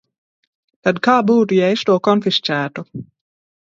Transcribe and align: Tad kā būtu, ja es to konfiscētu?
Tad 0.87 1.03
kā 1.09 1.15
būtu, 1.29 1.59
ja 1.61 1.71
es 1.77 1.87
to 1.93 2.01
konfiscētu? 2.11 2.91